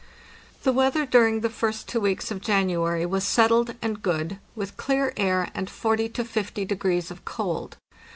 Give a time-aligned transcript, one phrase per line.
[0.63, 5.13] The weather during the two first weeks of January was settled and god, with clear
[5.15, 7.77] air and 40 to 50 degrees of cold.